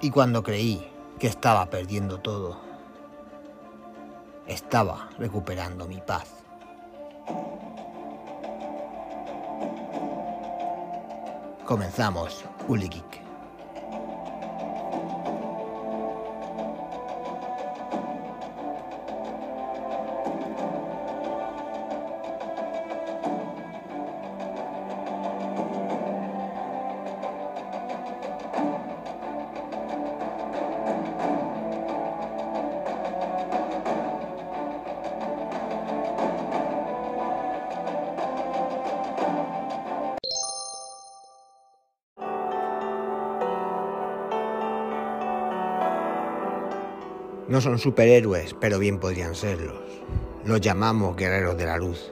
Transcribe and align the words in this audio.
Y 0.00 0.10
cuando 0.10 0.42
creí 0.42 0.86
que 1.18 1.26
estaba 1.26 1.66
perdiendo 1.66 2.18
todo, 2.18 2.58
estaba 4.46 5.08
recuperando 5.18 5.86
mi 5.86 6.00
paz. 6.00 6.28
Comenzamos 11.64 12.44
Ulikik. 12.68 13.25
No 47.48 47.60
son 47.60 47.78
superhéroes, 47.78 48.54
pero 48.60 48.78
bien 48.78 48.98
podrían 48.98 49.34
serlos. 49.34 49.78
Los 50.44 50.60
llamamos 50.60 51.16
guerreros 51.16 51.56
de 51.56 51.66
la 51.66 51.76
luz. 51.76 52.10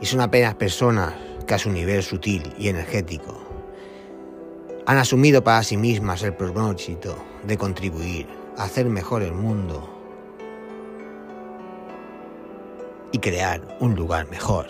Y 0.00 0.06
son 0.06 0.20
apenas 0.20 0.56
personas 0.56 1.14
que 1.46 1.54
a 1.54 1.58
su 1.58 1.70
nivel 1.70 2.02
sutil 2.02 2.52
y 2.58 2.68
energético 2.68 3.40
han 4.86 4.98
asumido 4.98 5.42
para 5.42 5.62
sí 5.62 5.76
mismas 5.76 6.22
el 6.24 6.34
propósito 6.34 7.16
de 7.42 7.56
contribuir 7.56 8.26
a 8.58 8.64
hacer 8.64 8.86
mejor 8.86 9.22
el 9.22 9.32
mundo 9.32 9.88
y 13.12 13.18
crear 13.18 13.62
un 13.80 13.94
lugar 13.94 14.28
mejor. 14.28 14.66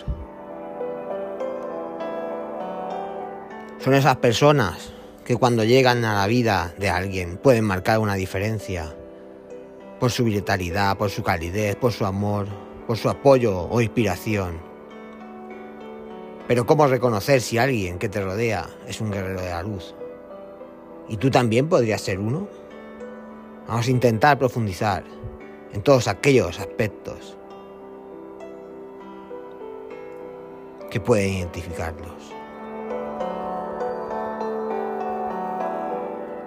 Son 3.79 3.93
esas 3.93 4.17
personas 4.17 4.93
que 5.25 5.35
cuando 5.35 5.63
llegan 5.63 6.05
a 6.05 6.13
la 6.13 6.27
vida 6.27 6.73
de 6.77 6.89
alguien 6.89 7.37
pueden 7.37 7.65
marcar 7.65 7.99
una 7.99 8.15
diferencia 8.15 8.95
por 9.99 10.11
su 10.11 10.23
vitalidad, 10.23 10.97
por 10.97 11.09
su 11.09 11.23
calidez, 11.23 11.75
por 11.75 11.91
su 11.91 12.05
amor, 12.05 12.47
por 12.87 12.97
su 12.97 13.09
apoyo 13.09 13.61
o 13.61 13.81
inspiración. 13.81 14.59
Pero 16.47 16.65
¿cómo 16.65 16.85
reconocer 16.87 17.41
si 17.41 17.57
alguien 17.57 17.97
que 17.97 18.09
te 18.09 18.21
rodea 18.21 18.69
es 18.87 19.01
un 19.01 19.11
guerrero 19.11 19.41
de 19.41 19.49
la 19.49 19.63
luz? 19.63 19.95
¿Y 21.07 21.17
tú 21.17 21.31
también 21.31 21.67
podrías 21.69 22.01
ser 22.01 22.19
uno? 22.19 22.47
Vamos 23.67 23.87
a 23.87 23.91
intentar 23.91 24.37
profundizar 24.37 25.03
en 25.73 25.81
todos 25.81 26.07
aquellos 26.07 26.59
aspectos 26.59 27.35
que 30.91 30.99
pueden 30.99 31.33
identificarlos. 31.33 32.34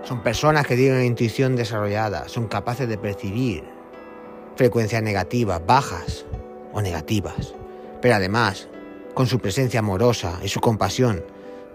Son 0.08 0.22
personas 0.22 0.66
que 0.66 0.74
tienen 0.74 0.94
una 0.94 1.04
intuición 1.04 1.54
desarrollada, 1.54 2.30
son 2.30 2.48
capaces 2.48 2.88
de 2.88 2.96
percibir 2.96 3.62
frecuencias 4.56 5.02
negativas, 5.02 5.60
bajas 5.66 6.24
o 6.72 6.80
negativas. 6.80 7.52
Pero 8.00 8.14
además, 8.14 8.68
con 9.12 9.26
su 9.26 9.38
presencia 9.38 9.80
amorosa 9.80 10.40
y 10.42 10.48
su 10.48 10.60
compasión, 10.60 11.22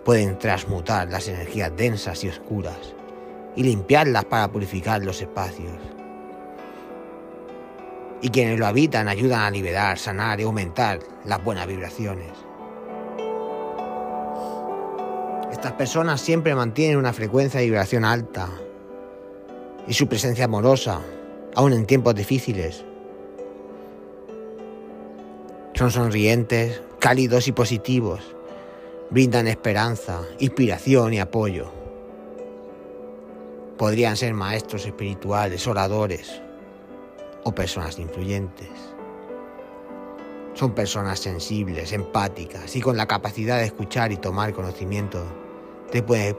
pueden 0.04 0.40
transmutar 0.40 1.12
las 1.12 1.28
energías 1.28 1.78
densas 1.78 2.24
y 2.24 2.30
oscuras 2.30 2.96
y 3.56 3.62
limpiarlas 3.62 4.26
para 4.26 4.52
purificar 4.52 5.04
los 5.04 5.22
espacios. 5.22 5.78
Y 8.20 8.30
quienes 8.30 8.58
lo 8.58 8.66
habitan 8.66 9.10
ayudan 9.10 9.42
a 9.42 9.52
liberar, 9.52 10.00
sanar 10.00 10.40
y 10.40 10.44
aumentar 10.44 11.02
las 11.24 11.44
buenas 11.44 11.68
vibraciones. 11.68 12.32
Estas 15.64 15.78
personas 15.78 16.20
siempre 16.20 16.54
mantienen 16.56 16.98
una 16.98 17.14
frecuencia 17.14 17.62
de 17.62 17.68
vibración 17.68 18.04
alta 18.04 18.50
y 19.88 19.94
su 19.94 20.10
presencia 20.10 20.44
amorosa, 20.44 21.00
aun 21.56 21.72
en 21.72 21.86
tiempos 21.86 22.14
difíciles. 22.16 22.84
Son 25.74 25.90
sonrientes, 25.90 26.82
cálidos 27.00 27.48
y 27.48 27.54
positivos. 27.54 28.36
Brindan 29.10 29.48
esperanza, 29.48 30.24
inspiración 30.40 31.14
y 31.14 31.22
apoyo. 31.22 31.72
Podrían 33.78 34.18
ser 34.18 34.34
maestros 34.34 34.86
espirituales, 34.86 35.66
oradores 35.66 36.42
o 37.46 37.56
personas 37.56 37.98
influyentes. 38.00 38.68
Son 40.56 40.74
personas 40.76 41.20
sensibles, 41.20 41.94
empáticas 41.94 42.76
y 42.76 42.82
con 42.82 42.98
la 42.98 43.08
capacidad 43.08 43.60
de 43.60 43.68
escuchar 43.68 44.12
y 44.12 44.18
tomar 44.18 44.52
conocimiento 44.52 45.43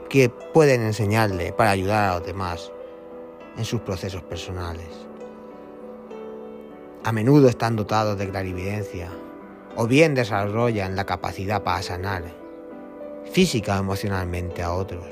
que 0.09 0.29
pueden 0.53 0.81
enseñarle 0.81 1.53
para 1.53 1.71
ayudar 1.71 2.09
a 2.09 2.15
los 2.15 2.27
demás 2.27 2.71
en 3.57 3.63
sus 3.63 3.79
procesos 3.81 4.21
personales. 4.21 4.89
A 7.05 7.13
menudo 7.13 7.47
están 7.47 7.77
dotados 7.77 8.17
de 8.17 8.29
clarividencia 8.29 9.09
o 9.77 9.87
bien 9.87 10.13
desarrollan 10.13 10.97
la 10.97 11.05
capacidad 11.05 11.63
para 11.63 11.81
sanar 11.81 12.23
física 13.31 13.77
o 13.77 13.79
emocionalmente 13.79 14.61
a 14.61 14.73
otros. 14.73 15.05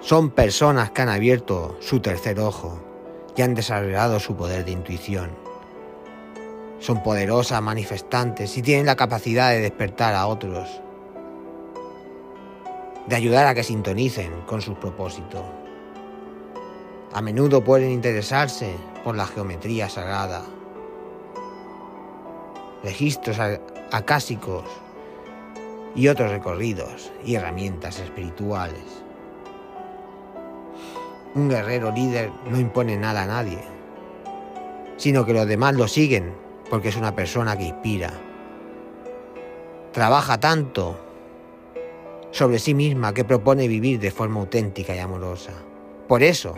Son 0.00 0.30
personas 0.30 0.92
que 0.92 1.02
han 1.02 1.08
abierto 1.08 1.76
su 1.80 1.98
tercer 2.00 2.38
ojo 2.38 2.78
y 3.36 3.42
han 3.42 3.54
desarrollado 3.54 4.20
su 4.20 4.36
poder 4.36 4.64
de 4.64 4.70
intuición. 4.70 5.30
Son 6.78 7.02
poderosas 7.02 7.60
manifestantes 7.60 8.56
y 8.56 8.62
tienen 8.62 8.86
la 8.86 8.96
capacidad 8.96 9.50
de 9.50 9.60
despertar 9.60 10.14
a 10.14 10.26
otros 10.26 10.80
de 13.10 13.16
ayudar 13.16 13.48
a 13.48 13.54
que 13.56 13.64
sintonicen 13.64 14.42
con 14.42 14.62
sus 14.62 14.78
propósitos. 14.78 15.42
A 17.12 17.20
menudo 17.20 17.64
pueden 17.64 17.90
interesarse 17.90 18.76
por 19.02 19.16
la 19.16 19.26
geometría 19.26 19.88
sagrada, 19.88 20.44
registros 22.84 23.36
acásicos 23.90 24.62
y 25.96 26.06
otros 26.06 26.30
recorridos 26.30 27.10
y 27.24 27.34
herramientas 27.34 27.98
espirituales. 27.98 29.02
Un 31.34 31.48
guerrero 31.48 31.90
líder 31.90 32.30
no 32.48 32.60
impone 32.60 32.96
nada 32.96 33.24
a 33.24 33.26
nadie, 33.26 33.64
sino 34.98 35.26
que 35.26 35.32
los 35.32 35.48
demás 35.48 35.74
lo 35.74 35.88
siguen 35.88 36.32
porque 36.70 36.90
es 36.90 36.96
una 36.96 37.16
persona 37.16 37.58
que 37.58 37.64
inspira. 37.64 38.12
Trabaja 39.90 40.38
tanto 40.38 41.09
sobre 42.30 42.58
sí 42.58 42.74
misma 42.74 43.12
que 43.12 43.24
propone 43.24 43.68
vivir 43.68 43.98
de 43.98 44.10
forma 44.10 44.40
auténtica 44.40 44.94
y 44.94 44.98
amorosa. 44.98 45.52
Por 46.08 46.22
eso, 46.22 46.54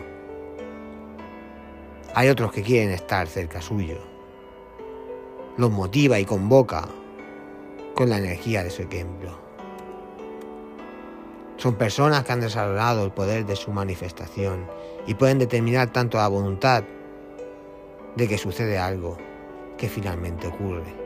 hay 2.15 2.29
otros 2.29 2.51
que 2.51 2.61
quieren 2.61 2.91
estar 2.91 3.27
cerca 3.27 3.61
suyo. 3.61 3.97
Los 5.57 5.71
motiva 5.71 6.19
y 6.19 6.25
convoca 6.25 6.87
con 7.95 8.09
la 8.09 8.17
energía 8.17 8.63
de 8.63 8.69
su 8.69 8.83
ejemplo. 8.83 9.43
Son 11.57 11.75
personas 11.75 12.23
que 12.23 12.31
han 12.31 12.41
desarrollado 12.41 13.05
el 13.05 13.11
poder 13.11 13.45
de 13.45 13.55
su 13.55 13.71
manifestación 13.71 14.67
y 15.07 15.13
pueden 15.13 15.39
determinar 15.39 15.91
tanto 15.91 16.17
la 16.17 16.27
voluntad 16.27 16.83
de 18.15 18.27
que 18.27 18.37
sucede 18.37 18.77
algo 18.77 19.17
que 19.77 19.87
finalmente 19.87 20.47
ocurre. 20.47 21.02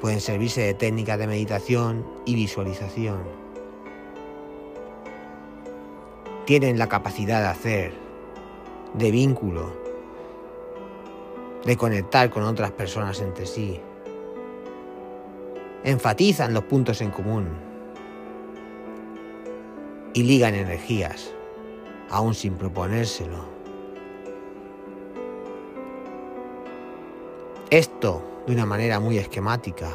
Pueden 0.00 0.20
servirse 0.20 0.62
de 0.62 0.74
técnicas 0.74 1.18
de 1.18 1.26
meditación 1.26 2.06
y 2.24 2.34
visualización. 2.34 3.18
Tienen 6.46 6.78
la 6.78 6.88
capacidad 6.88 7.40
de 7.42 7.48
hacer, 7.48 7.92
de 8.94 9.10
vínculo, 9.10 9.72
de 11.64 11.76
conectar 11.76 12.30
con 12.30 12.44
otras 12.44 12.70
personas 12.72 13.20
entre 13.20 13.44
sí. 13.44 13.78
Enfatizan 15.84 16.54
los 16.54 16.64
puntos 16.64 17.02
en 17.02 17.10
común 17.10 17.48
y 20.14 20.22
ligan 20.22 20.54
energías, 20.54 21.30
aún 22.08 22.34
sin 22.34 22.54
proponérselo. 22.54 23.59
Esto, 27.70 28.20
de 28.48 28.54
una 28.54 28.66
manera 28.66 28.98
muy 28.98 29.16
esquemática, 29.18 29.92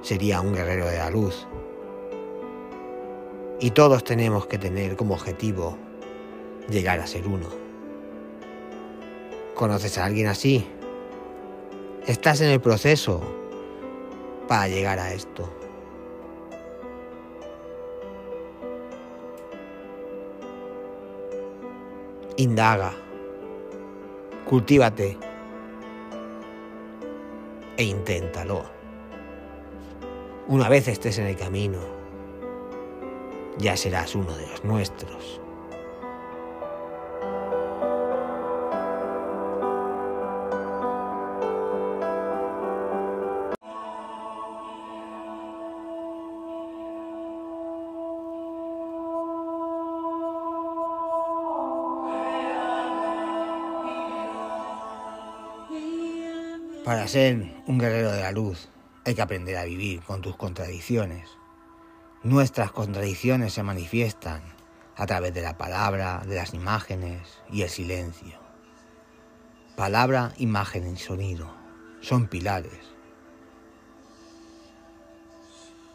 sería 0.00 0.40
un 0.40 0.54
guerrero 0.54 0.86
de 0.86 0.96
la 0.96 1.10
luz. 1.10 1.46
Y 3.60 3.72
todos 3.72 4.02
tenemos 4.04 4.46
que 4.46 4.56
tener 4.56 4.96
como 4.96 5.12
objetivo 5.12 5.76
llegar 6.70 6.98
a 6.98 7.06
ser 7.06 7.26
uno. 7.26 7.46
¿Conoces 9.54 9.98
a 9.98 10.06
alguien 10.06 10.28
así? 10.28 10.66
Estás 12.06 12.40
en 12.40 12.48
el 12.48 12.60
proceso 12.62 13.20
para 14.48 14.66
llegar 14.68 14.98
a 14.98 15.12
esto. 15.12 15.52
Indaga. 22.38 22.94
Cultívate. 24.46 25.18
E 27.78 27.84
inténtalo. 27.84 28.64
Una 30.48 30.68
vez 30.68 30.88
estés 30.88 31.18
en 31.18 31.26
el 31.26 31.36
camino, 31.36 31.78
ya 33.58 33.76
serás 33.76 34.14
uno 34.14 34.34
de 34.34 34.46
los 34.46 34.64
nuestros. 34.64 35.40
Para 57.06 57.12
ser 57.12 57.62
un 57.68 57.78
guerrero 57.78 58.10
de 58.10 58.20
la 58.20 58.32
luz 58.32 58.68
hay 59.04 59.14
que 59.14 59.22
aprender 59.22 59.56
a 59.58 59.64
vivir 59.64 60.02
con 60.02 60.22
tus 60.22 60.34
contradicciones. 60.34 61.28
Nuestras 62.24 62.72
contradicciones 62.72 63.52
se 63.52 63.62
manifiestan 63.62 64.42
a 64.96 65.06
través 65.06 65.32
de 65.32 65.40
la 65.40 65.56
palabra, 65.56 66.24
de 66.26 66.34
las 66.34 66.52
imágenes 66.52 67.20
y 67.48 67.62
el 67.62 67.68
silencio. 67.68 68.40
Palabra, 69.76 70.32
imagen 70.38 70.92
y 70.92 70.96
sonido 70.96 71.48
son 72.00 72.26
pilares 72.26 72.80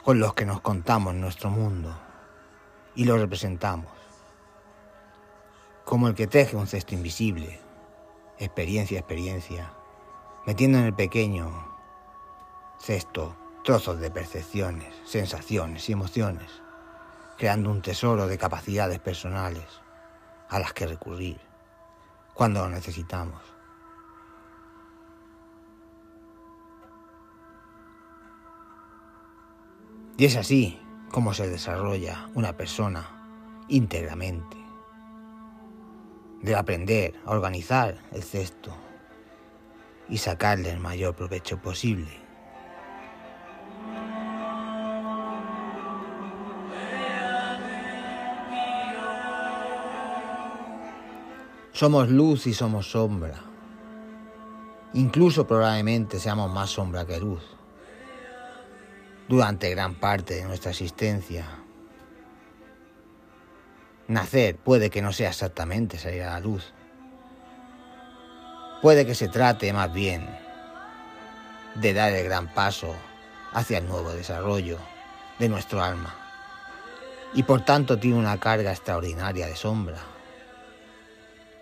con 0.05 0.17
los 0.21 0.33
que 0.33 0.45
nos 0.45 0.61
contamos 0.61 1.13
nuestro 1.13 1.49
mundo 1.49 1.93
y 2.95 3.03
lo 3.03 3.17
representamos. 3.17 3.91
Como 5.83 6.07
el 6.07 6.15
que 6.15 6.27
teje 6.27 6.55
un 6.55 6.67
cesto 6.67 6.95
invisible, 6.95 7.59
experiencia, 8.39 8.97
experiencia 8.97 9.73
metiendo 10.45 10.79
en 10.79 10.85
el 10.85 10.93
pequeño 10.93 11.51
cesto 12.79 13.35
trozos 13.63 13.99
de 13.99 14.09
percepciones, 14.09 14.93
sensaciones 15.05 15.87
y 15.87 15.93
emociones, 15.93 16.49
creando 17.37 17.69
un 17.69 17.81
tesoro 17.81 18.27
de 18.27 18.37
capacidades 18.37 18.99
personales 18.99 19.65
a 20.49 20.59
las 20.59 20.73
que 20.73 20.87
recurrir 20.87 21.39
cuando 22.33 22.61
lo 22.61 22.69
necesitamos. 22.69 23.41
Y 30.17 30.25
es 30.25 30.35
así 30.35 30.79
como 31.11 31.33
se 31.33 31.49
desarrolla 31.49 32.29
una 32.33 32.53
persona 32.53 33.65
íntegramente. 33.67 34.57
De 36.41 36.55
aprender 36.55 37.19
a 37.25 37.31
organizar 37.31 37.99
el 38.11 38.23
cesto 38.23 38.75
y 40.11 40.17
sacarle 40.17 40.69
el 40.69 40.79
mayor 40.79 41.15
provecho 41.15 41.57
posible. 41.57 42.11
Somos 51.71 52.09
luz 52.09 52.45
y 52.45 52.53
somos 52.53 52.91
sombra. 52.91 53.39
Incluso 54.93 55.47
probablemente 55.47 56.19
seamos 56.19 56.51
más 56.51 56.69
sombra 56.69 57.05
que 57.05 57.17
luz. 57.17 57.41
Durante 59.29 59.69
gran 59.69 59.95
parte 59.95 60.35
de 60.35 60.43
nuestra 60.43 60.71
existencia. 60.71 61.45
Nacer 64.09 64.57
puede 64.57 64.89
que 64.89 65.01
no 65.01 65.13
sea 65.13 65.29
exactamente 65.29 65.97
salir 65.97 66.23
a 66.23 66.33
la 66.33 66.39
luz. 66.41 66.73
Puede 68.81 69.05
que 69.05 69.13
se 69.13 69.27
trate 69.27 69.71
más 69.73 69.93
bien 69.93 70.27
de 71.75 71.93
dar 71.93 72.11
el 72.13 72.25
gran 72.25 72.47
paso 72.47 72.95
hacia 73.53 73.77
el 73.77 73.87
nuevo 73.87 74.11
desarrollo 74.11 74.79
de 75.37 75.49
nuestro 75.49 75.83
alma. 75.83 76.15
Y 77.35 77.43
por 77.43 77.63
tanto 77.63 77.99
tiene 77.99 78.17
una 78.17 78.39
carga 78.39 78.71
extraordinaria 78.71 79.45
de 79.45 79.55
sombra. 79.55 79.99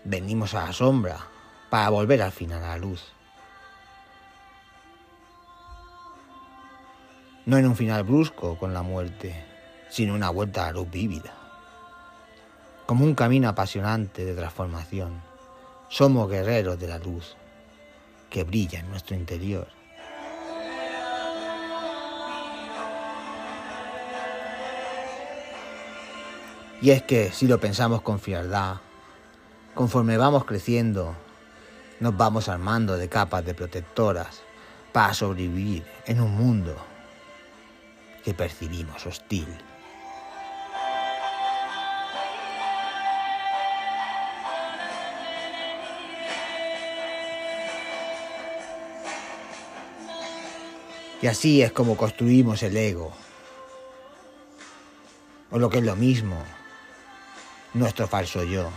Venimos 0.06 0.54
a 0.54 0.68
la 0.68 0.74
sombra 0.74 1.18
para 1.70 1.90
volver 1.90 2.22
al 2.22 2.32
final 2.32 2.64
a 2.64 2.70
la 2.70 2.78
luz. 2.78 3.04
No 7.46 7.58
en 7.58 7.68
un 7.68 7.76
final 7.76 8.04
brusco 8.04 8.58
con 8.58 8.74
la 8.74 8.82
muerte, 8.82 9.46
sino 9.90 10.14
una 10.14 10.30
vuelta 10.30 10.64
a 10.64 10.66
la 10.68 10.80
luz 10.80 10.90
vívida. 10.90 11.34
Como 12.86 13.04
un 13.04 13.14
camino 13.14 13.50
apasionante 13.50 14.24
de 14.24 14.36
transformación 14.36 15.29
somos 15.90 16.30
guerreros 16.30 16.80
de 16.80 16.88
la 16.88 17.00
luz 17.00 17.36
que 18.30 18.44
brilla 18.44 18.80
en 18.80 18.90
nuestro 18.90 19.16
interior. 19.16 19.68
Y 26.82 26.92
es 26.92 27.04
que 27.04 27.32
si 27.32 27.48
lo 27.48 27.60
pensamos 27.60 28.02
con 28.02 28.20
frialdad, 28.20 28.78
conforme 29.74 30.16
vamos 30.16 30.46
creciendo, 30.46 31.14
nos 32.00 32.16
vamos 32.16 32.48
armando 32.48 32.96
de 32.96 33.10
capas 33.10 33.44
de 33.44 33.54
protectoras 33.54 34.42
para 34.94 35.14
sobrevivir 35.14 35.84
en 36.06 36.22
un 36.22 36.32
mundo 36.32 36.76
que 38.24 38.34
percibimos 38.34 39.06
hostil. 39.06 39.48
Y 51.22 51.28
así 51.28 51.62
es 51.62 51.74
como 51.74 51.98
construimos 51.98 52.64
el 52.64 52.78
ego. 52.78 53.12
O 55.52 55.60
lo 55.60 55.70
que 55.70 55.80
es 55.80 55.84
lo 55.84 55.96
mismo, 55.96 56.38
nuestro 57.74 58.08
falso 58.08 58.44
yo. 58.44 58.70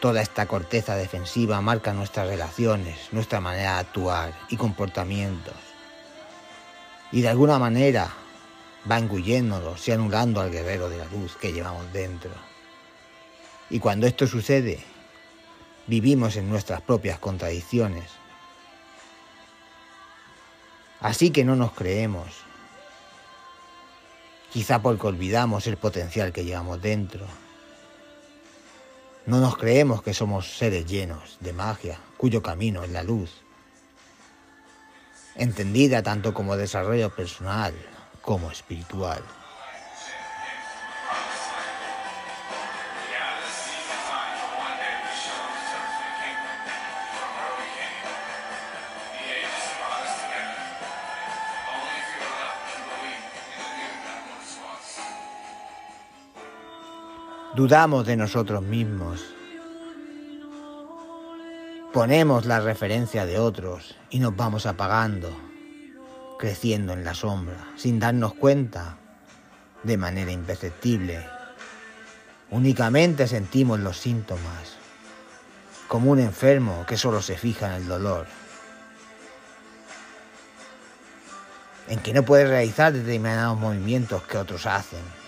Toda 0.00 0.22
esta 0.22 0.46
corteza 0.46 0.96
defensiva 0.96 1.60
marca 1.60 1.92
nuestras 1.92 2.28
relaciones, 2.28 3.12
nuestra 3.12 3.40
manera 3.40 3.74
de 3.74 3.80
actuar 3.80 4.38
y 4.48 4.56
comportamientos. 4.56 5.54
Y 7.12 7.20
de 7.20 7.28
alguna 7.28 7.58
manera 7.58 8.10
va 8.90 8.98
engulléndonos 8.98 9.86
y 9.86 9.92
anulando 9.92 10.40
al 10.40 10.50
guerrero 10.50 10.88
de 10.88 10.98
la 10.98 11.06
luz 11.06 11.36
que 11.36 11.52
llevamos 11.52 11.92
dentro. 11.92 12.30
Y 13.68 13.80
cuando 13.80 14.06
esto 14.06 14.26
sucede, 14.26 14.78
vivimos 15.86 16.36
en 16.36 16.48
nuestras 16.48 16.80
propias 16.80 17.18
contradicciones 17.18 18.23
Así 21.04 21.28
que 21.28 21.44
no 21.44 21.54
nos 21.54 21.72
creemos. 21.72 22.30
Quizá 24.50 24.80
porque 24.80 25.06
olvidamos 25.06 25.66
el 25.66 25.76
potencial 25.76 26.32
que 26.32 26.46
llevamos 26.46 26.80
dentro. 26.80 27.26
No 29.26 29.38
nos 29.38 29.58
creemos 29.58 30.02
que 30.02 30.14
somos 30.14 30.56
seres 30.56 30.86
llenos 30.86 31.36
de 31.40 31.52
magia, 31.52 31.98
cuyo 32.16 32.42
camino 32.42 32.84
es 32.84 32.90
la 32.90 33.02
luz. 33.02 33.42
Entendida 35.34 36.02
tanto 36.02 36.32
como 36.32 36.56
desarrollo 36.56 37.14
personal 37.14 37.74
como 38.22 38.50
espiritual. 38.50 39.22
Dudamos 57.54 58.04
de 58.04 58.16
nosotros 58.16 58.64
mismos. 58.64 59.20
Ponemos 61.92 62.46
la 62.46 62.58
referencia 62.58 63.26
de 63.26 63.38
otros 63.38 63.94
y 64.10 64.18
nos 64.18 64.34
vamos 64.34 64.66
apagando, 64.66 65.30
creciendo 66.36 66.92
en 66.94 67.04
la 67.04 67.14
sombra, 67.14 67.68
sin 67.76 68.00
darnos 68.00 68.34
cuenta, 68.34 68.96
de 69.84 69.96
manera 69.96 70.32
imperceptible. 70.32 71.24
Únicamente 72.50 73.28
sentimos 73.28 73.78
los 73.78 73.98
síntomas, 73.98 74.74
como 75.86 76.10
un 76.10 76.18
enfermo 76.18 76.84
que 76.88 76.96
solo 76.96 77.22
se 77.22 77.38
fija 77.38 77.68
en 77.68 77.82
el 77.82 77.86
dolor, 77.86 78.26
en 81.86 82.00
que 82.00 82.12
no 82.12 82.24
puede 82.24 82.48
realizar 82.48 82.92
determinados 82.92 83.56
movimientos 83.56 84.24
que 84.24 84.38
otros 84.38 84.66
hacen 84.66 85.23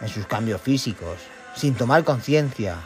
en 0.00 0.08
sus 0.08 0.26
cambios 0.26 0.60
físicos, 0.60 1.18
sin 1.54 1.74
tomar 1.74 2.04
conciencia 2.04 2.76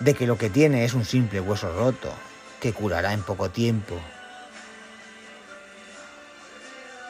de 0.00 0.14
que 0.14 0.26
lo 0.26 0.38
que 0.38 0.50
tiene 0.50 0.84
es 0.84 0.94
un 0.94 1.04
simple 1.04 1.40
hueso 1.40 1.72
roto 1.76 2.12
que 2.60 2.72
curará 2.72 3.12
en 3.12 3.22
poco 3.22 3.50
tiempo. 3.50 3.98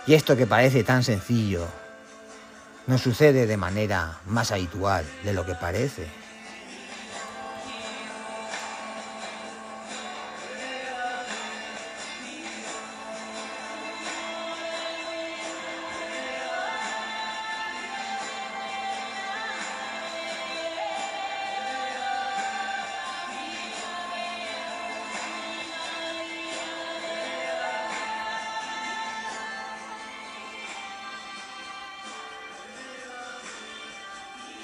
Y 0.06 0.14
esto 0.14 0.36
que 0.36 0.46
parece 0.46 0.84
tan 0.84 1.04
sencillo, 1.04 1.66
nos 2.86 3.02
sucede 3.02 3.46
de 3.46 3.56
manera 3.58 4.20
más 4.26 4.50
habitual 4.50 5.04
de 5.22 5.34
lo 5.34 5.44
que 5.44 5.54
parece. 5.54 6.06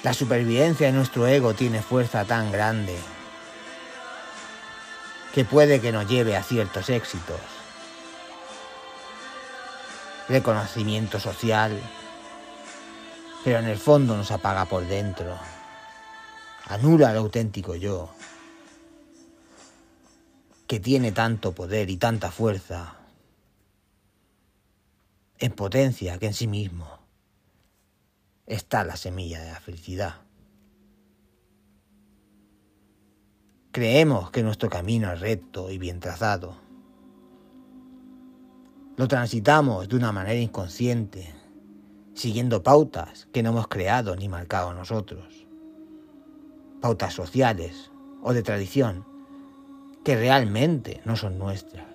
La 0.05 0.13
supervivencia 0.13 0.85
de 0.85 0.93
nuestro 0.93 1.25
ego 1.25 1.55
tiene 1.55 1.81
fuerza 1.81 2.25
tan 2.25 2.51
grande 2.51 2.95
que 5.33 5.43
puede 5.43 5.81
que 5.81 5.91
nos 5.91 6.07
lleve 6.07 6.37
a 6.37 6.43
ciertos 6.43 6.91
éxitos. 6.91 7.39
Reconocimiento 10.29 11.19
social, 11.19 11.81
pero 13.43 13.57
en 13.57 13.65
el 13.65 13.79
fondo 13.79 14.15
nos 14.15 14.29
apaga 14.29 14.65
por 14.65 14.85
dentro. 14.85 15.39
Anula 16.67 17.09
al 17.09 17.17
auténtico 17.17 17.73
yo, 17.73 18.11
que 20.67 20.79
tiene 20.79 21.13
tanto 21.13 21.53
poder 21.53 21.89
y 21.89 21.97
tanta 21.97 22.29
fuerza 22.29 22.93
en 25.39 25.51
potencia 25.53 26.19
que 26.19 26.27
en 26.27 26.35
sí 26.35 26.45
mismo 26.45 27.04
está 28.45 28.83
la 28.83 28.95
semilla 28.95 29.41
de 29.41 29.51
la 29.51 29.59
felicidad. 29.59 30.15
Creemos 33.71 34.31
que 34.31 34.43
nuestro 34.43 34.69
camino 34.69 35.11
es 35.11 35.19
recto 35.19 35.69
y 35.69 35.77
bien 35.77 35.99
trazado. 35.99 36.55
Lo 38.95 39.07
transitamos 39.07 39.89
de 39.89 39.97
una 39.97 40.13
manera 40.13 40.39
inconsciente, 40.39 41.33
siguiendo 42.13 42.63
pautas 42.63 43.27
que 43.33 43.43
no 43.43 43.49
hemos 43.49 43.67
creado 43.67 44.15
ni 44.15 44.29
marcado 44.29 44.73
nosotros. 44.73 45.45
Pautas 46.79 47.13
sociales 47.13 47.91
o 48.21 48.33
de 48.33 48.43
tradición 48.43 49.05
que 50.05 50.15
realmente 50.15 51.01
no 51.03 51.17
son 51.17 51.37
nuestras. 51.37 51.87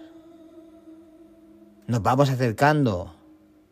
Nos 1.87 2.02
vamos 2.02 2.28
acercando 2.28 3.14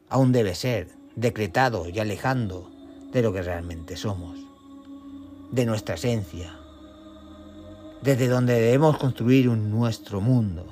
a 0.08 0.16
un 0.16 0.32
debe 0.32 0.54
ser 0.54 0.97
decretado 1.18 1.88
y 1.88 1.98
alejando 1.98 2.70
de 3.10 3.22
lo 3.22 3.32
que 3.32 3.42
realmente 3.42 3.96
somos, 3.96 4.38
de 5.50 5.66
nuestra 5.66 5.96
esencia, 5.96 6.56
desde 8.02 8.28
donde 8.28 8.54
debemos 8.54 8.98
construir 8.98 9.48
un 9.48 9.68
nuestro 9.68 10.20
mundo. 10.20 10.66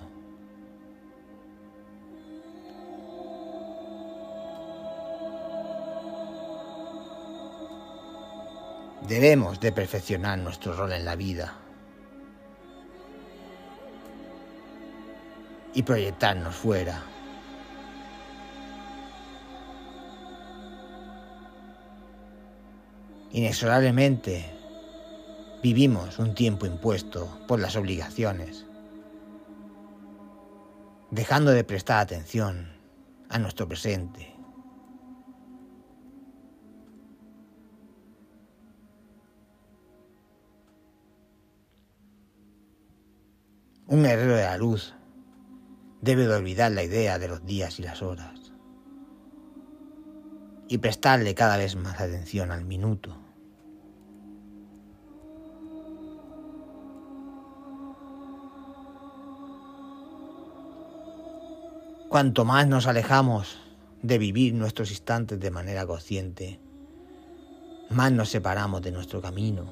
Debemos 9.09 9.59
de 9.59 9.73
perfeccionar 9.73 10.39
nuestro 10.39 10.77
rol 10.77 10.93
en 10.93 11.05
la 11.05 11.17
vida 11.17 11.55
y 15.75 15.83
proyectarnos 15.83 16.55
fuera. 16.55 17.16
Inexorablemente 23.37 24.47
vivimos 25.63 26.19
un 26.19 26.35
tiempo 26.35 26.65
impuesto 26.65 27.29
por 27.47 27.61
las 27.61 27.77
obligaciones, 27.77 28.65
dejando 31.11 31.51
de 31.51 31.63
prestar 31.63 31.99
atención 31.99 32.73
a 33.29 33.39
nuestro 33.39 33.69
presente. 33.69 34.35
Un 43.87 44.03
guerrero 44.03 44.37
de 44.37 44.45
la 44.45 44.57
luz 44.57 44.95
debe 46.01 46.27
de 46.27 46.37
olvidar 46.37 46.73
la 46.73 46.85
idea 46.85 47.19
de 47.19 47.29
los 47.29 47.45
días 47.45 47.79
y 47.81 47.83
las 47.83 48.01
horas 48.01 48.55
y 50.69 50.79
prestarle 50.79 51.35
cada 51.35 51.59
vez 51.59 51.77
más 51.77 52.01
atención 52.01 52.51
al 52.51 52.65
minuto. 52.65 53.26
Cuanto 62.17 62.47
más 62.47 62.67
nos 62.67 62.87
alejamos 62.87 63.59
de 64.01 64.17
vivir 64.17 64.55
nuestros 64.55 64.91
instantes 64.91 65.39
de 65.39 65.51
manera 65.51 65.87
consciente, 65.87 66.59
más 67.91 68.11
nos 68.11 68.31
separamos 68.31 68.81
de 68.81 68.91
nuestro 68.91 69.21
camino, 69.21 69.67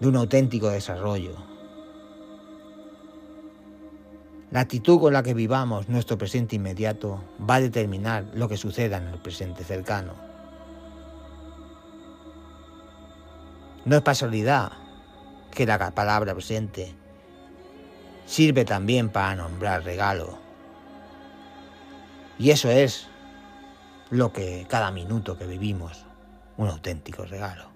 de 0.00 0.08
un 0.08 0.16
auténtico 0.16 0.70
desarrollo. 0.70 1.36
La 4.50 4.60
actitud 4.60 5.00
con 5.00 5.12
la 5.12 5.22
que 5.22 5.34
vivamos 5.34 5.90
nuestro 5.90 6.16
presente 6.16 6.56
inmediato 6.56 7.22
va 7.38 7.56
a 7.56 7.60
determinar 7.60 8.24
lo 8.32 8.48
que 8.48 8.56
suceda 8.56 8.96
en 8.96 9.08
el 9.08 9.18
presente 9.18 9.64
cercano. 9.64 10.14
No 13.84 13.96
es 13.96 14.02
casualidad 14.02 14.72
que 15.50 15.66
la 15.66 15.90
palabra 15.90 16.32
presente 16.32 17.01
sirve 18.26 18.64
también 18.64 19.08
para 19.08 19.34
nombrar 19.34 19.84
regalo. 19.84 20.38
Y 22.38 22.50
eso 22.50 22.70
es 22.70 23.08
lo 24.10 24.32
que 24.32 24.66
cada 24.68 24.90
minuto 24.90 25.38
que 25.38 25.46
vivimos, 25.46 26.04
un 26.56 26.68
auténtico 26.68 27.24
regalo. 27.24 27.72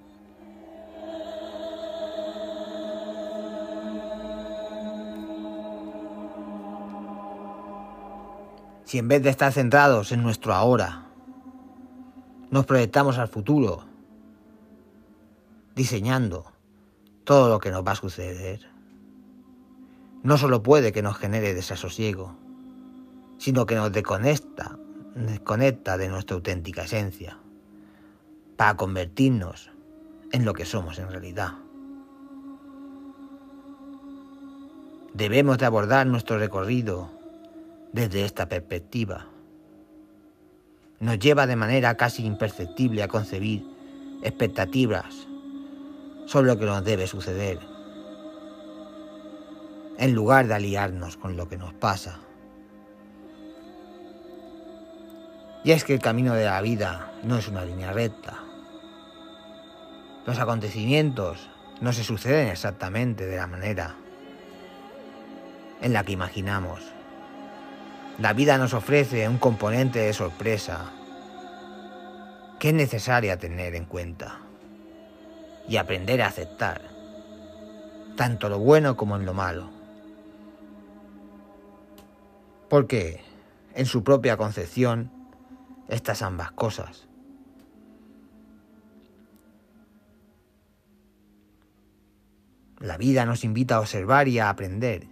Si 8.84 8.98
en 8.98 9.08
vez 9.08 9.22
de 9.22 9.30
estar 9.30 9.52
centrados 9.52 10.12
en 10.12 10.22
nuestro 10.22 10.54
ahora, 10.54 11.06
nos 12.50 12.66
proyectamos 12.66 13.18
al 13.18 13.28
futuro, 13.28 13.84
diseñando 15.74 16.44
todo 17.24 17.48
lo 17.48 17.58
que 17.58 17.70
nos 17.70 17.84
va 17.84 17.92
a 17.92 17.96
suceder, 17.96 18.75
no 20.26 20.36
solo 20.38 20.60
puede 20.60 20.90
que 20.90 21.02
nos 21.02 21.16
genere 21.16 21.54
desasosiego, 21.54 22.34
sino 23.38 23.64
que 23.64 23.76
nos 23.76 23.92
desconecta, 23.92 24.76
desconecta 25.14 25.96
de 25.96 26.08
nuestra 26.08 26.34
auténtica 26.34 26.82
esencia, 26.82 27.38
para 28.56 28.76
convertirnos 28.76 29.70
en 30.32 30.44
lo 30.44 30.52
que 30.52 30.64
somos 30.64 30.98
en 30.98 31.10
realidad. 31.10 31.52
Debemos 35.14 35.58
de 35.58 35.66
abordar 35.66 36.08
nuestro 36.08 36.38
recorrido 36.38 37.08
desde 37.92 38.24
esta 38.24 38.48
perspectiva. 38.48 39.28
Nos 40.98 41.20
lleva 41.20 41.46
de 41.46 41.54
manera 41.54 41.96
casi 41.96 42.26
imperceptible 42.26 43.04
a 43.04 43.08
concebir 43.08 43.64
expectativas 44.24 45.28
sobre 46.26 46.48
lo 46.48 46.58
que 46.58 46.66
nos 46.66 46.84
debe 46.84 47.06
suceder 47.06 47.75
en 49.98 50.14
lugar 50.14 50.46
de 50.46 50.54
aliarnos 50.54 51.16
con 51.16 51.36
lo 51.36 51.48
que 51.48 51.56
nos 51.56 51.72
pasa. 51.74 52.18
Y 55.64 55.72
es 55.72 55.84
que 55.84 55.94
el 55.94 56.00
camino 56.00 56.34
de 56.34 56.44
la 56.44 56.60
vida 56.60 57.12
no 57.22 57.38
es 57.38 57.48
una 57.48 57.64
línea 57.64 57.92
recta. 57.92 58.38
Los 60.26 60.38
acontecimientos 60.38 61.50
no 61.80 61.92
se 61.92 62.04
suceden 62.04 62.48
exactamente 62.48 63.26
de 63.26 63.36
la 63.36 63.46
manera 63.46 63.96
en 65.80 65.92
la 65.92 66.04
que 66.04 66.12
imaginamos. 66.12 66.82
La 68.18 68.32
vida 68.32 68.58
nos 68.58 68.74
ofrece 68.74 69.28
un 69.28 69.38
componente 69.38 69.98
de 69.98 70.12
sorpresa 70.12 70.92
que 72.58 72.68
es 72.68 72.74
necesaria 72.74 73.38
tener 73.38 73.74
en 73.74 73.84
cuenta 73.84 74.38
y 75.68 75.76
aprender 75.76 76.22
a 76.22 76.28
aceptar, 76.28 76.80
tanto 78.16 78.48
lo 78.48 78.58
bueno 78.58 78.96
como 78.96 79.16
en 79.16 79.26
lo 79.26 79.34
malo 79.34 79.75
porque 82.68 83.20
en 83.74 83.86
su 83.86 84.02
propia 84.02 84.36
concepción 84.36 85.10
estas 85.88 86.22
ambas 86.22 86.52
cosas. 86.52 87.08
La 92.78 92.98
vida 92.98 93.24
nos 93.24 93.44
invita 93.44 93.76
a 93.76 93.80
observar 93.80 94.28
y 94.28 94.38
a 94.38 94.50
aprender. 94.50 95.08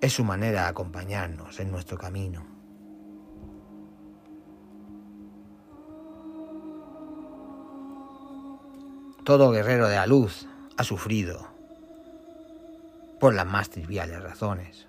Es 0.00 0.12
su 0.12 0.24
manera 0.24 0.62
de 0.62 0.68
acompañarnos 0.68 1.58
en 1.60 1.70
nuestro 1.70 1.98
camino. 1.98 2.46
Todo 9.24 9.50
guerrero 9.50 9.88
de 9.88 9.96
la 9.96 10.06
luz 10.06 10.46
ha 10.76 10.84
sufrido 10.84 11.55
por 13.18 13.34
las 13.34 13.46
más 13.46 13.70
triviales 13.70 14.22
razones. 14.22 14.86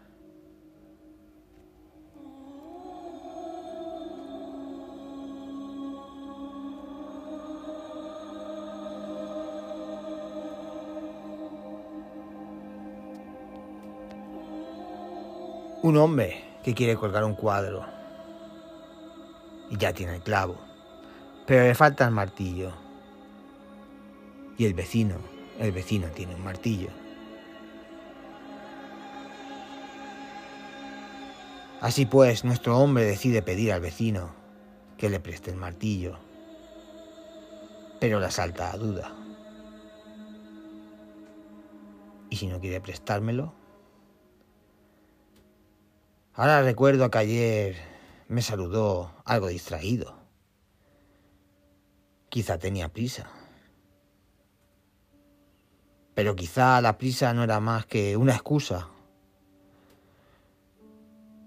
Un 15.84 15.96
hombre 15.96 16.43
que 16.63 16.74
quiere 16.74 16.98
colgar 16.98 17.24
un 17.24 17.36
cuadro 17.36 17.86
y 19.69 19.77
ya 19.77 19.93
tiene 19.93 20.15
el 20.15 20.22
clavo, 20.22 20.57
pero 21.46 21.63
le 21.63 21.75
falta 21.75 22.05
el 22.05 22.12
martillo. 22.12 22.74
Y 24.57 24.65
el 24.65 24.74
vecino, 24.74 25.15
el 25.60 25.72
vecino 25.72 26.07
tiene 26.07 26.36
un 26.36 26.43
martillo. 26.43 26.89
Así 31.79 32.07
pues, 32.07 32.43
nuestro 32.43 32.79
hombre 32.79 33.05
decide 33.05 33.43
pedir 33.43 33.72
al 33.72 33.81
vecino 33.81 34.34
que 34.98 35.10
le 35.10 35.19
preste 35.19 35.51
el 35.51 35.57
martillo, 35.57 36.17
pero 38.00 38.19
le 38.19 38.31
salta 38.31 38.72
a 38.72 38.77
duda. 38.77 39.13
¿Y 42.29 42.36
si 42.36 42.48
no 42.48 42.60
quiere 42.60 42.81
prestármelo? 42.81 43.53
Ahora 46.34 46.62
recuerdo 46.62 47.10
que 47.12 47.17
ayer 47.19 47.75
me 48.27 48.41
saludó 48.41 49.13
algo 49.24 49.48
distraído. 49.48 50.17
Quizá 52.29 52.57
tenía 52.57 52.89
prisa. 52.89 53.29
Pero 56.15 56.36
quizá 56.36 56.81
la 56.81 56.98
prisa 56.98 57.34
no 57.34 57.43
era 57.43 57.60
más 57.60 57.86
que 57.86 58.17
una 58.17 58.34
excusa. 58.34 58.89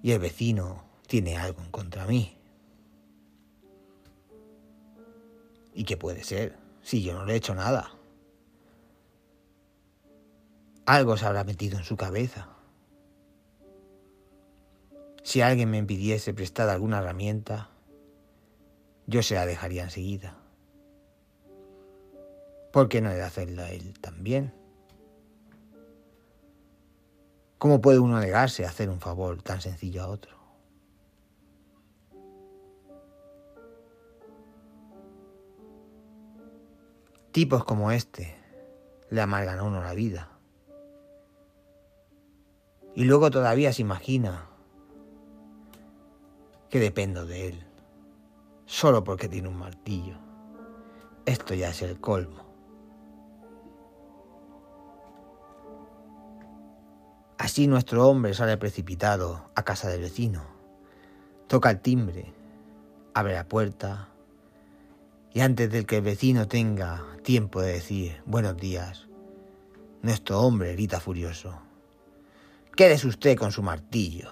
Y 0.02 0.12
el 0.12 0.18
vecino 0.18 0.84
tiene 1.06 1.36
algo 1.36 1.62
en 1.62 1.70
contra 1.70 2.06
mí. 2.06 2.36
¿Y 5.74 5.84
qué 5.84 5.96
puede 5.96 6.24
ser 6.24 6.56
si 6.82 7.02
yo 7.02 7.14
no 7.14 7.24
le 7.24 7.34
he 7.34 7.36
hecho 7.36 7.54
nada? 7.54 7.92
Algo 10.86 11.16
se 11.16 11.26
habrá 11.26 11.44
metido 11.44 11.78
en 11.78 11.84
su 11.84 11.96
cabeza. 11.96 12.48
Si 15.22 15.42
alguien 15.42 15.70
me 15.70 15.82
pidiese 15.84 16.34
prestar 16.34 16.68
alguna 16.68 16.98
herramienta, 16.98 17.70
yo 19.06 19.22
se 19.22 19.34
la 19.34 19.46
dejaría 19.46 19.84
enseguida. 19.84 20.36
¿Por 22.72 22.88
qué 22.88 23.00
no 23.00 23.10
de 23.10 23.22
hacerla 23.22 23.70
él 23.70 23.98
también? 24.00 24.59
¿Cómo 27.60 27.82
puede 27.82 27.98
uno 27.98 28.18
negarse 28.18 28.64
a 28.64 28.70
hacer 28.70 28.88
un 28.88 29.00
favor 29.00 29.42
tan 29.42 29.60
sencillo 29.60 30.02
a 30.02 30.08
otro? 30.08 30.34
Tipos 37.32 37.62
como 37.66 37.90
este 37.90 38.34
le 39.10 39.20
amargan 39.20 39.58
a 39.58 39.64
uno 39.64 39.82
la 39.82 39.92
vida. 39.92 40.30
Y 42.94 43.04
luego 43.04 43.30
todavía 43.30 43.74
se 43.74 43.82
imagina 43.82 44.46
que 46.70 46.80
dependo 46.80 47.26
de 47.26 47.48
él, 47.48 47.66
solo 48.64 49.04
porque 49.04 49.28
tiene 49.28 49.48
un 49.48 49.58
martillo. 49.58 50.16
Esto 51.26 51.52
ya 51.52 51.68
es 51.68 51.82
el 51.82 52.00
colmo. 52.00 52.49
Así 57.40 57.66
nuestro 57.66 58.06
hombre 58.06 58.34
sale 58.34 58.58
precipitado 58.58 59.46
a 59.54 59.62
casa 59.62 59.88
del 59.88 60.02
vecino, 60.02 60.42
toca 61.46 61.70
el 61.70 61.80
timbre, 61.80 62.34
abre 63.14 63.32
la 63.32 63.48
puerta 63.48 64.10
y 65.32 65.40
antes 65.40 65.70
de 65.70 65.86
que 65.86 65.96
el 65.96 66.02
vecino 66.02 66.48
tenga 66.48 67.02
tiempo 67.22 67.62
de 67.62 67.72
decir 67.72 68.20
buenos 68.26 68.58
días, 68.58 69.08
nuestro 70.02 70.42
hombre 70.42 70.74
grita 70.74 71.00
furioso. 71.00 71.58
Quédese 72.76 73.06
usted 73.06 73.38
con 73.38 73.52
su 73.52 73.62
martillo. 73.62 74.30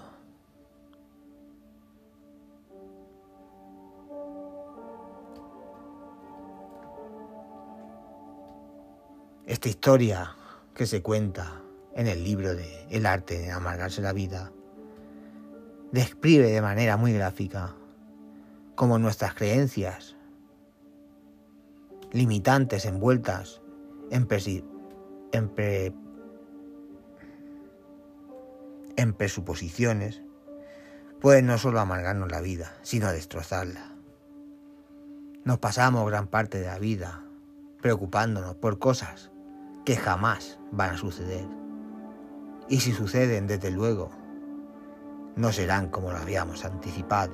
Esta 9.47 9.67
historia 9.67 10.35
que 10.75 10.85
se 10.85 11.01
cuenta 11.01 11.63
en 11.95 12.07
el 12.07 12.23
libro 12.23 12.55
de 12.55 12.85
El 12.89 13.05
arte 13.05 13.39
de 13.39 13.51
amargarse 13.51 14.01
la 14.01 14.13
vida 14.13 14.51
describe 15.91 16.51
de 16.51 16.61
manera 16.61 16.97
muy 16.97 17.13
gráfica 17.13 17.75
cómo 18.75 18.99
nuestras 18.99 19.33
creencias 19.33 20.15
limitantes 22.11 22.85
envueltas 22.85 23.61
en, 24.11 24.27
en, 25.31 25.51
en 28.95 29.13
presuposiciones 29.13 30.21
pueden 31.19 31.47
no 31.47 31.57
solo 31.57 31.79
amargarnos 31.79 32.31
la 32.31 32.41
vida, 32.41 32.77
sino 32.81 33.11
destrozarla. 33.11 33.95
Nos 35.43 35.59
pasamos 35.59 36.07
gran 36.07 36.27
parte 36.27 36.59
de 36.59 36.67
la 36.67 36.79
vida 36.79 37.23
preocupándonos 37.81 38.55
por 38.55 38.79
cosas 38.79 39.31
que 39.85 39.95
jamás 39.95 40.59
van 40.71 40.91
a 40.91 40.97
suceder. 40.97 41.45
Y 42.69 42.79
si 42.79 42.93
suceden, 42.93 43.47
desde 43.47 43.71
luego, 43.71 44.09
no 45.35 45.51
serán 45.51 45.89
como 45.89 46.11
lo 46.11 46.17
habíamos 46.17 46.63
anticipado. 46.63 47.33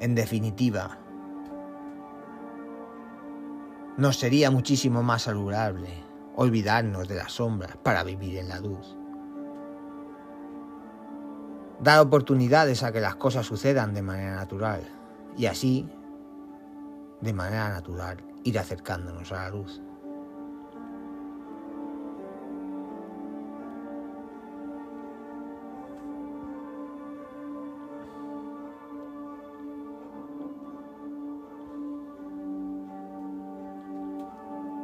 En 0.00 0.14
definitiva, 0.14 0.98
nos 3.96 4.16
sería 4.16 4.50
muchísimo 4.50 5.02
más 5.02 5.22
saludable 5.22 5.88
olvidarnos 6.36 7.08
de 7.08 7.16
las 7.16 7.32
sombras 7.32 7.76
para 7.78 8.04
vivir 8.04 8.36
en 8.36 8.48
la 8.48 8.60
luz 8.60 8.98
dar 11.80 12.00
oportunidades 12.00 12.82
a 12.82 12.92
que 12.92 13.00
las 13.00 13.16
cosas 13.16 13.46
sucedan 13.46 13.94
de 13.94 14.02
manera 14.02 14.34
natural 14.34 14.80
y 15.36 15.46
así, 15.46 15.88
de 17.20 17.32
manera 17.32 17.68
natural, 17.70 18.24
ir 18.44 18.58
acercándonos 18.58 19.32
a 19.32 19.44
la 19.44 19.50
luz. 19.50 19.82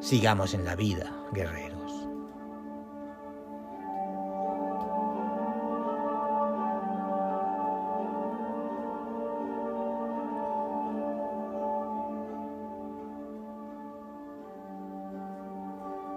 Sigamos 0.01 0.53
en 0.53 0.64
la 0.64 0.77
vida, 0.77 1.11
guerrero. 1.33 1.75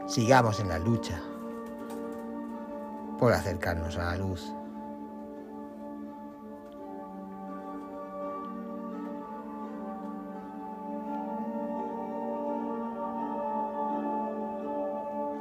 Sigamos 0.07 0.61
en 0.61 0.69
la 0.69 0.79
lucha 0.79 1.21
por 3.19 3.33
acercarnos 3.33 3.97
a 3.97 4.05
la 4.05 4.17
luz. 4.17 4.53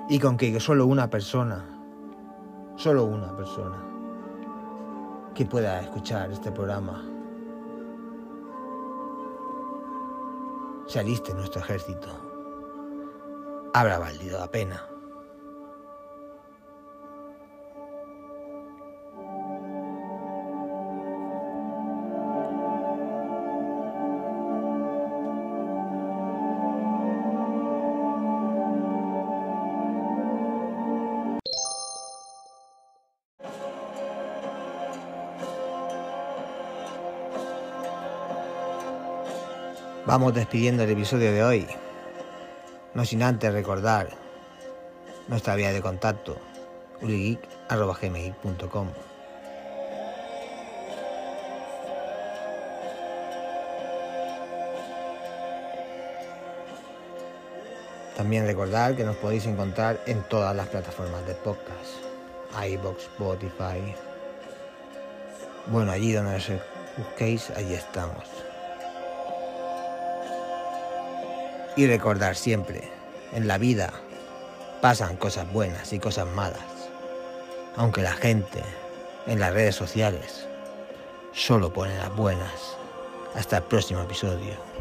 Y 0.09 0.18
con 0.20 0.37
que 0.37 0.59
solo 0.61 0.87
una 0.87 1.11
persona, 1.11 1.64
solo 2.76 3.05
una 3.05 3.37
persona, 3.37 3.76
que 5.35 5.44
pueda 5.46 5.81
escuchar 5.81 6.31
este 6.31 6.50
programa, 6.52 7.05
se 10.87 11.00
aliste 11.00 11.35
nuestro 11.35 11.61
ejército 11.61 12.36
habrá 13.79 13.99
valido 13.99 14.39
la 14.39 14.51
pena. 14.51 14.83
Vamos 40.07 40.33
despidiendo 40.33 40.85
el 40.85 40.91
episodio 40.91 41.31
de 41.33 41.45
hoy. 41.45 41.86
No 42.97 43.05
sin 43.05 43.23
antes 43.23 43.53
recordar 43.53 44.09
nuestra 45.29 45.55
vía 45.55 45.71
de 45.71 45.83
contacto, 45.83 46.39
uligeek.gmail.com. 47.03 48.89
También 58.17 58.47
recordar 58.47 58.97
que 58.97 59.05
nos 59.05 59.17
podéis 59.17 59.45
encontrar 59.45 60.01
en 60.07 60.23
todas 60.23 60.57
las 60.57 60.69
plataformas 60.69 61.27
de 61.27 61.35
podcast, 61.35 61.97
iBox, 62.67 63.03
Spotify. 63.03 63.95
Bueno, 65.67 65.93
allí 65.93 66.13
donde 66.13 66.37
os 66.37 66.51
busquéis, 66.97 67.51
allí 67.51 67.75
estamos. 67.75 68.46
Y 71.77 71.87
recordar 71.87 72.37
siempre, 72.37 72.89
en 73.33 73.47
la 73.47 73.59
vida 73.59 73.93
pasan 74.81 75.17
cosas 75.17 75.53
buenas 75.53 75.93
y 75.93 75.99
cosas 75.99 76.27
malas, 76.27 76.91
aunque 77.77 78.01
la 78.01 78.12
gente 78.12 78.62
en 79.27 79.41
las 79.41 79.53
redes 79.53 79.75
sociales 79.75 80.47
solo 81.35 81.73
pone 81.73 81.97
las 81.99 82.15
buenas. 82.17 82.77
Hasta 83.35 83.59
el 83.59 83.65
próximo 83.65 84.01
episodio. 84.01 84.76